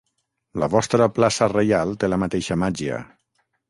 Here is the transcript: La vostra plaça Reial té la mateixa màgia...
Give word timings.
La 0.63 0.69
vostra 0.77 1.09
plaça 1.19 1.51
Reial 1.55 1.95
té 2.05 2.13
la 2.13 2.23
mateixa 2.25 2.63
màgia... 2.67 3.03